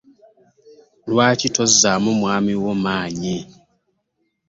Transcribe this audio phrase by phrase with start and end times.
[1.09, 3.37] Lwaki tozaamu mwami wo manyi?